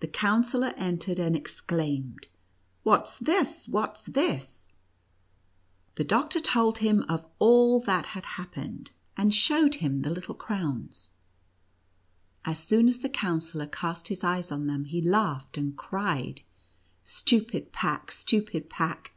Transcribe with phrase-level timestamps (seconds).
[0.00, 2.26] The Counsellor entered, and exclaimed:
[2.82, 3.68] "What's this?
[3.68, 10.02] what's this F The doctor told him of all that had happened, and showed him
[10.02, 11.14] the little lö:3 NUTCRACKER AND MOUSE KING.
[11.14, 11.14] crowns.
[12.44, 16.40] As soon as the Counsellor cast his eyes on them, he laughed and cried:"
[17.04, 19.12] Stupid pack— stupid pack